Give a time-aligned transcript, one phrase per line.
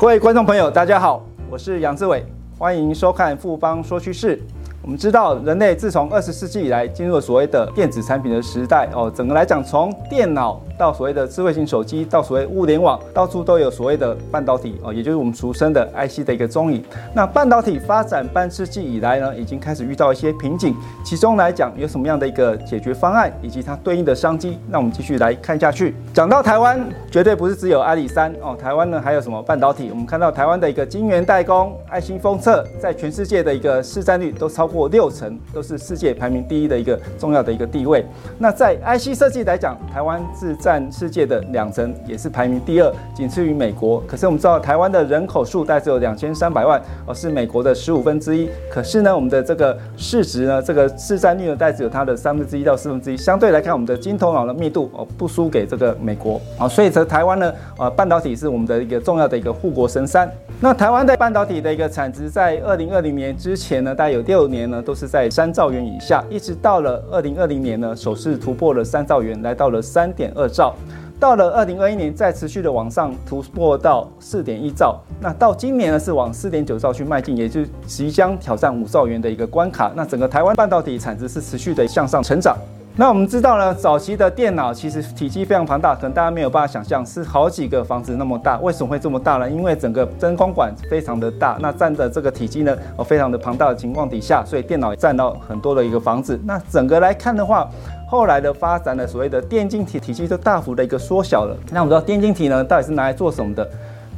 [0.00, 2.24] 各位观众朋友，大家好，我是杨志伟，
[2.58, 4.40] 欢迎收看复方说趋势。
[4.82, 9.12] 我们知道，人类自从二十世纪以来进入了所谓的电子产品的时代哦。
[9.14, 16.82] 整个来讲，从电脑到所谓的智慧型手机，到所谓物联网，到处都有所谓的半导体哦，也就是我们俗称的 IC 的一个踪影。
[17.14, 20.74] 那半导体发展半世纪以来呢，已经开始遇到一些瓶颈，
[21.04, 24.58] 其中来讲有什么样的一个解决方案，以及它对应的商机？
[24.70, 25.94] 那我们继续来看下去。
[26.14, 29.90] 讲到台湾，绝对不是只有阿里山哦，台湾呢还有什么半导体？
[29.90, 38.04] 我们看到台湾的一个晶圆代工、爱芯封测，在全世界的一个市占率都超过六成，都是世界排名第一的一个重要的一个地位。
[38.38, 44.00] 那在 IC 设计来讲，台湾是占世界的两成，也是排名第二，仅次于美国。
[44.06, 48.48] 可是我们知道，台湾的人口数大概只有两千三百万，哦，是美国的十五分之一。
[48.70, 53.16] 可是呢，我们的这个市值呢，这个市占率呢，大概只有它的三分之一到四分之一。
[53.16, 56.68] 相对来看，我们的金头脑的密度哦，不输给这个美国啊。
[56.68, 60.30] 所以，这台湾呢，呃，半导体是我们的一个重要的一个护国神山。
[60.60, 70.74] 那台湾的半导体的一个产值，在二零二零年之前呢，大概有六年年呢，都是在三兆元以下，一直到了二零二零年呢，首次突破了三兆元，来到了三点二兆。
[71.18, 74.98] 到了二零二一年，再持续的往上突破到四点一兆。
[75.20, 79.92] 那到今年呢，是往四点九兆去迈进，也就即将挑战五兆元的一个关卡。
[79.94, 82.56] 那整个台湾半导体产值是持续的向上成长。
[82.96, 88.58] 那我们知道呢，早期的电脑其实体积非常庞大，可能大家没有办法想象，是好几个房子那么大。
[88.58, 89.48] 为什么会这么大呢？
[89.48, 96.38] 因为整个真空管非常的大，那占的这个体积呢，哦，非常的庞大的情况底下，所以电脑占到很多的一个房子。
[96.44, 97.66] 那整个来看的话，
[98.06, 101.56] 后来的发展的所谓的电晶体体积就大幅的一个缩小了。
[101.70, 103.66] 那我们知道电晶体呢，到底是拿来做什么的？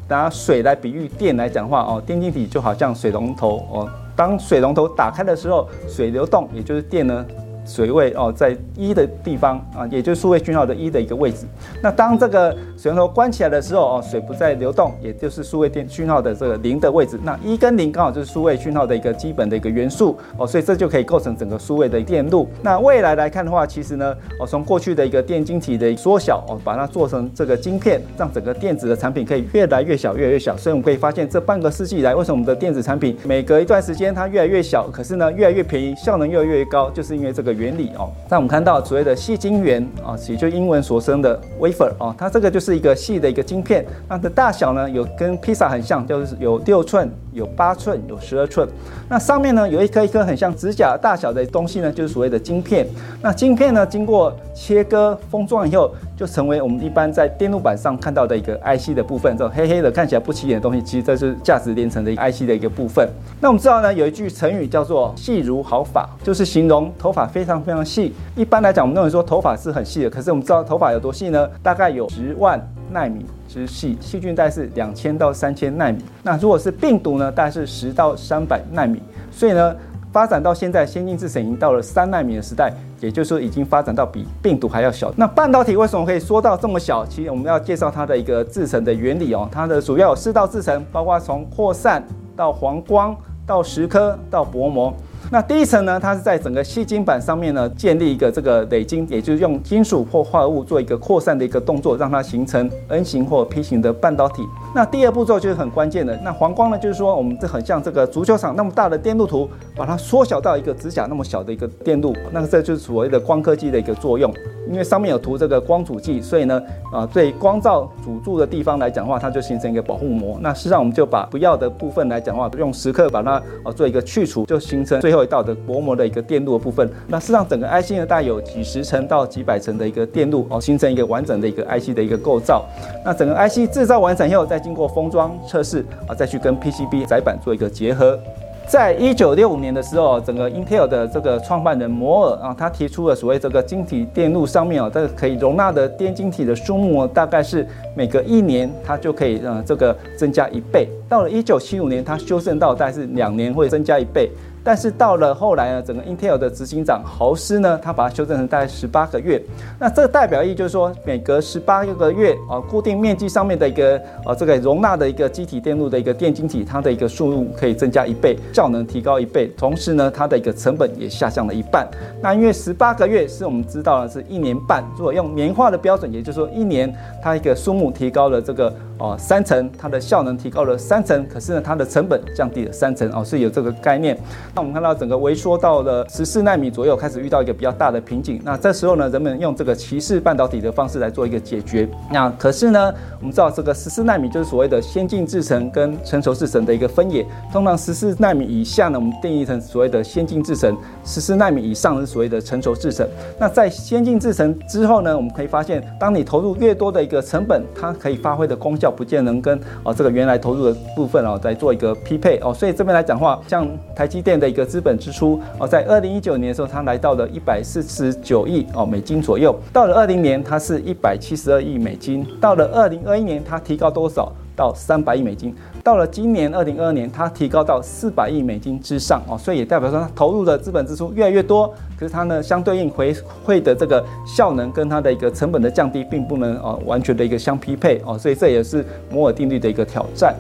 [0.08, 7.24] 拿水来比喻电来讲话哦，电晶体就好像水龙头哦，当水龙头打开的时候，水流动，也就是电呢。
[7.64, 11.46] 水位哦，在一的地方啊，也就是数位讯号的一的一个位置。
[11.80, 17.18] 那当这个水龙头关起来的时候哦，水不再流动，也就是数位电讯号的这个零的位置。
[17.22, 22.48] 那一跟零刚好就是数位讯号的一个基本的一个元素哦，所以这就可以构成整个数位的电路。
[22.62, 30.56] 那未来来看的话，其实呢，哦，从过去的一个电晶体的缩小哦，把它做成这个晶片，让整个电子的产品可以越来越小，越来越小。
[30.56, 37.51] 所以我们可以发现，这半个世纪以来，为什么我们的电子产品每隔一段时间它越来越小，可是呢越来越便宜，效能越来越高，就是因为这个。
[37.52, 48.68] 原理哦，那我们看到所谓的细晶圆啊，也就英文所称的 wafer 哦，它这个就是一个细的一个晶片，它的大小呢有跟披萨很像，就是有六寸、有八寸、有十二寸。
[49.08, 52.86] 那上面呢有一颗一颗很像指甲大小的东西呢，就是所谓的晶片。
[53.20, 63.08] 那晶片呢经过切割封装以后，就成为我们一般在电路板上看到的一个 IC 的部分，这种黑黑的看起来不起眼的东西，其实这是价值连城的一个 IC 的一个部分。
[63.40, 68.14] 那我们知道呢，有一句成语叫做“细如毫发”，就是形容头发非常非常细。
[68.36, 71.48] 一般来讲，我们认为说头发是很细的，可是我们知道头发有多细呢？
[71.62, 72.60] 大概有十万
[72.92, 75.98] 纳米之细，细菌大概是两千到三千纳米。
[76.22, 79.02] 那如果是病毒呢，大概是十到三百纳米。
[79.30, 79.74] 所以呢，
[80.12, 82.72] 发展到现在，先进制程已经到了三纳米的时代。
[83.00, 85.12] 也就是说，已经发展到比病毒还要小。
[85.16, 87.04] 那半导体为什么可以缩到这么小？
[87.04, 89.48] 其实我们要介绍它的一个制程的原理哦。
[89.50, 92.00] 它的主要有四道制程，包括从扩散
[92.36, 94.94] 到黄光到蚀刻到薄膜。
[95.32, 104.46] 那第一层呢，它是在整个细晶板上面呢，建立一个这个垒晶，也就是用金属或化合物做一个扩散的一个动作，让它形成 N 型或 P 型的半导体。
[104.74, 106.14] 那第二步骤就是很关键的。
[106.22, 114.30] 那黄光呢，就是说我们这很像这个足球场那么大的电路图，把它缩小到一个指甲那么小的一个电路，那这就是所谓的光刻机的一个作用。
[114.70, 116.62] 因为上面有涂这个光阻剂，所以呢，
[116.92, 120.36] 啊，对光照阻住的地方来讲的话，它就形成一个保护膜。
[120.42, 125.22] 那事实上我们就把不要的部分来讲的话，用蚀刻把它啊做一个去除，就形成最后。
[125.22, 132.64] 一道的薄膜的一个电路的部分，那事实上整个 IC 呢，大概有几十层到几百层的一个电路哦，形成一个完整的一个 IC 的一个构造。
[133.04, 138.18] 那整个 IC 制造完成以后，再经过封装测试啊，再去跟 PCB 载板做一个结合。
[138.66, 150.88] 在一九六五年的时候，整个 Intel 的这个创办人摩尔啊，他提出了所谓这个晶体电路上面啊，这个可以容纳的电晶体的数目大概是每隔一年它就可以呃这个增加一倍。
[151.08, 154.30] 到了一九七五年，它修正到大概是两年会增加一倍。
[154.64, 159.42] 但是到了后来呢，整个 Intel 的执行长豪斯呢，他把它修正成大概十八个月。
[159.78, 171.88] 那这个代表意就是说，每隔十八个月啊，固定面积上面的一个啊，这个容纳的一个机体电路的一个电晶体，它的一个数目可以增加一倍，效能提高一倍，同时呢，它的一个成本也下降了一半。
[172.20, 178.72] 那因为十八个月是我们知道的是一年半，如果用年化的标准，也就是说一年它一个数目提高了这个。
[179.02, 184.16] 哦三成，它的效能提高了三成，可是呢它的成本降低了三成哦，是有这个概念。
[184.54, 188.40] 那我们看到整个微缩到了十四纳米左右，开始遇到一个比较大的瓶颈。
[188.44, 191.88] 那这时候呢，人们用这个骑士半导体的方式来做一个解决。
[192.12, 197.26] 那可是呢，我们知道这个十四纳米就是所谓的先进制程跟成熟制程的一个分野。
[197.52, 200.72] 通常十四纳米以下呢，我们定义成所谓的先进制程；
[201.04, 203.04] 十四纳米以上是所谓的成熟制程。
[203.36, 212.52] 那在先进制程之后呢，我们可以发现，当你投入越多的一个成本，它可以发挥的功效不见能跟哦这个原来投入的部分哦再做一个匹配哦。
[212.54, 213.66] 所以这边来讲话，像
[213.96, 224.32] 台积电的一个资本支出哦，在二零一九年的时候，它来到了一百四十九亿哦美金左右；到了二零年，它是一百七十二亿美金；到了二零二一年，它提高多少？
[224.56, 225.54] 到三百亿美金。
[225.82, 231.68] 到了今年二零二二年，它提高到四百亿美金之上哦，所以也代表说它投入的资本支出越来越多，
[231.98, 233.14] 可是它呢相对应回
[233.46, 240.34] 馈的这个效能跟它的一个成本的降低，并不能哦完全的一个相匹配哦，所以这也是摩尔定律的一个挑战。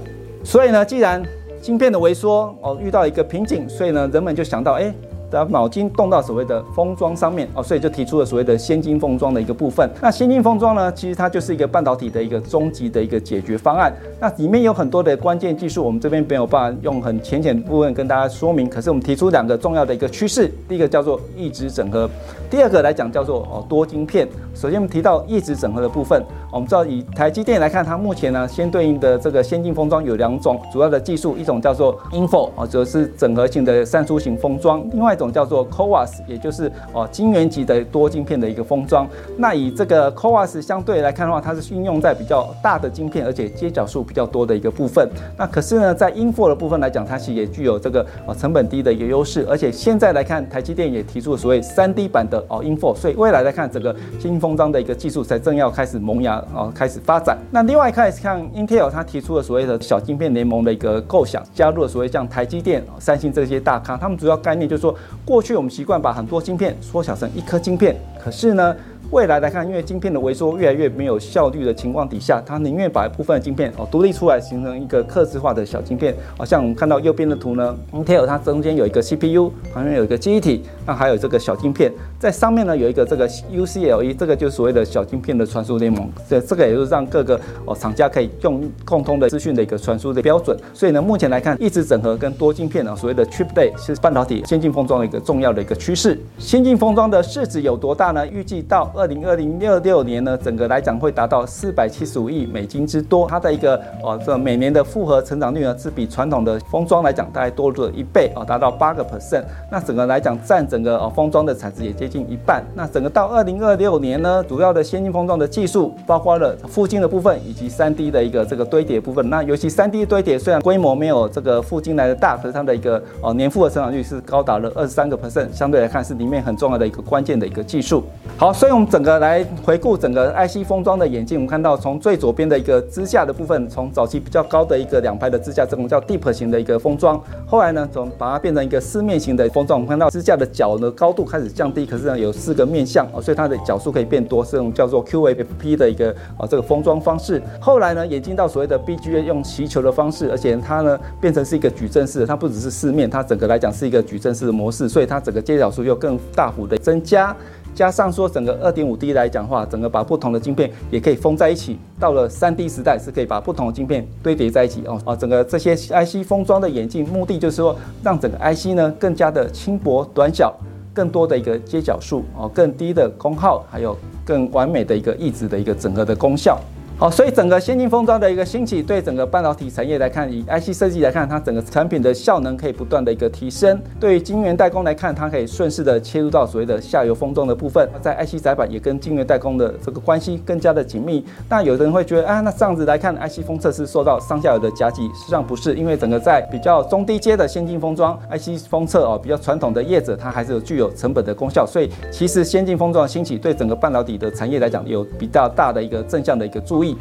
[0.44, 1.22] 所以呢，既然
[1.60, 4.92] 晶片的微缩哦遇到一个瓶颈，所以呢人们就想到哎。
[5.32, 9.88] 把脑筋动到所谓的封装上面哦，所以就提出了所谓的先进封装的一个部分。
[10.00, 13.92] 那先进封装呢，其实它就是一个半导体的一个终极的一个解决方案。
[14.20, 18.68] 那里面有很多的关键技术，我们这边没有办法用很浅显的部分跟大家说明。
[18.68, 22.08] 可是我们提出两个重要的一个趋势，第一个叫做一直整合，
[22.50, 24.28] 第二个来讲叫做哦多晶片。
[24.54, 26.22] 首先我们提到一直整合的部分，
[26.52, 39.08] 我们知道以台积电来看，它目前呢先对应的这个先进封装有两种主要的技术，一种叫做 InFO 哦，则是整合性的散出型封装，另外一种叫做 CoWoS，也就是哦晶圆级的多晶片的一个封装。
[39.38, 45.08] 那以这个 CoWoS 相对来看的话，它是运用在比较大的晶片，而且接角数比较多的一个部分。
[45.36, 57.38] 那可是呢，在 InFO 的部分来讲，它其实也具有这个哦成本低的一个优势，而且现在来看，台积电也提出了所谓三 D 版的哦 InFO，所以未来来看整个新封装的一个技术才正要开始萌芽哦，开始发展。
[57.52, 64.92] 那另外一开始看 Intel，他提出了所谓的小晶片联盟的一个构想，加入了所谓像台积电、三星这些大咖，他们主要概念就是说，
[65.24, 68.74] 过去我们习惯把很多晶片缩小成一颗晶片，可是呢，
[69.12, 76.14] 未来来看，因为晶片的萎缩越来越没有效率的情况底下，它宁愿把一部分的晶片哦独立出来，形成一个客制化的小晶片。
[76.38, 86.10] 哦，像我们看到右边的图呢，Intel 它中间有一个 CPU，旁边有一个记忆体，那还有这个小晶片，在上面呢有一个这个 UCLE，这个就是所谓的小晶片的传输联盟。
[86.26, 90.56] 这这个也就是让各个哦厂家可以用共通的资讯的一个传输的标准。
[90.72, 96.18] 所以呢，目前来看，一直整合跟多晶片啊，所谓的 Chiplet 是半导体先进封装的一个重要的一个趋势。
[96.38, 98.26] 先进封装的市值有多大呢？
[98.26, 103.26] 预计到二二零二零二六年呢，整个来讲会达到四百七十五亿美金之多。
[103.28, 109.42] 它的一个哦，这每年的复合成长率呢，是比传统的封装来讲大概多了一倍哦，达到八个 percent。
[109.72, 112.62] 那整个来讲占整个哦封装的产值也接近一半。
[112.76, 119.28] 那整个到二零二六年呢，主要的先进封装的技术包括了附晶的部分以及三 D 的一个这个堆叠部分。
[119.28, 128.04] 那尤其三 D 堆叠虽然规模没有这个附晶来的大，可是它的一个哦年复合成长率是高达了二十三个 percent，相对来看是里面很重要的一个关键的一个技术。
[128.36, 129.44] 好，所以我们整个来。
[129.64, 147.40] 回顾整个 IC 封装的演进，我们看到从最左边的一个支架的部分，从早期比较高的一个两排的支架，这种叫 Deep 型的一个封装，后来呢，从把它变成一个四面型的封装，我们看到支架的角的高度开始降低，可是呢有四个面向哦，所以它的角数可以变多，是这种叫做 QFP 的一个啊这个封装方式。
[147.60, 157.34] 后来呢演进到所谓的 BGA 用鳍球的方式，而且它呢变成是一个矩阵式的，它不只是四面，它整个来讲是一个矩阵式的模式，所以它整个接角数又更大幅的增加。
[157.74, 161.78] 加上说整个二点五 D 来讲话，整个把不同的晶片也可以封在一起。
[161.98, 170.54] 到了三 D 时代，是可以把不同的晶片堆叠在一起哦啊，整个这些 IC 封装的眼镜，目的就是说让整个 IC 呢更加的轻薄短小，
[170.92, 176.60] 更多的一个接角数哦，更低的功耗，还有更完美的一个抑制的一个整个的功效。
[177.02, 191.26] 好，所以整个先进封装的一个兴起，对整个半导体产业来看，以 IC 设计来看，它整个产品的效能可以不断的一个提升；对于晶圆代工来看，它可以顺势的切入到所谓的下游封装的部分，在 IC 载板也跟晶圆代工的这个关系更加的紧密。
[191.48, 206.91] 那有的人会觉得，啊，那这样子来看，IC 封测是受到上下游的夹击，实际上不是，因为整个在比较中低阶的先进封装 IC 封测哦，比较传统的业者，它还是有具有成本的功效，所以其实先进封装的兴起，对整个半导体的产业来讲，有比较大的一个正向的一个注意。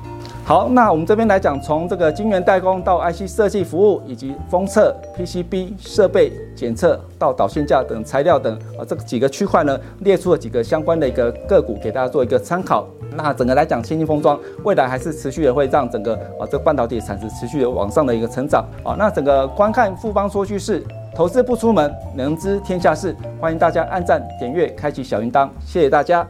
[0.44, 12.88] 好，那我们这边来讲，从这个晶圆代工到 IC 设计服务，以及封测、PCB 设备检测到导线架等材料等啊，这几个区块呢，列出了几个相关的一个个股给大家做一个参考。
[13.16, 18.96] 那整个来讲，先进封装未来还是持续的会让整个啊这个半导体产值持续的往上的一个成长啊。
[18.98, 20.84] 那整个观看富邦说趋势，
[21.16, 23.16] 投资不出门，能知天下事。
[23.40, 26.28] 欢迎大家按赞、点阅、开启小铃铛，谢谢大家。